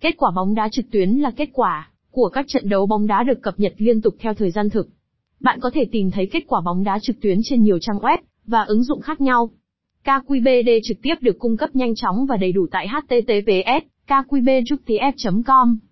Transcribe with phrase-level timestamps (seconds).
[0.00, 3.22] Kết quả bóng đá trực tuyến là kết quả của các trận đấu bóng đá
[3.22, 4.88] được cập nhật liên tục theo thời gian thực.
[5.40, 8.18] Bạn có thể tìm thấy kết quả bóng đá trực tuyến trên nhiều trang web
[8.46, 9.50] và ứng dụng khác nhau.
[10.04, 15.78] KQBD trực tiếp được cung cấp nhanh chóng và đầy đủ tại https kqbjuktf.com.